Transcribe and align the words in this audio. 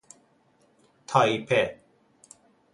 تایپه 1.07 1.81